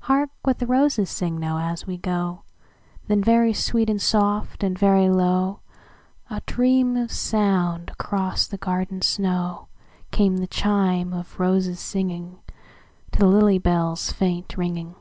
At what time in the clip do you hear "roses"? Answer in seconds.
0.66-1.08, 11.40-11.78